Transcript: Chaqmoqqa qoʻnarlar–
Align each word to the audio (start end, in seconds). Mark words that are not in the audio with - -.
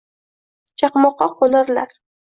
Chaqmoqqa 0.83 1.31
qoʻnarlar– 1.39 1.97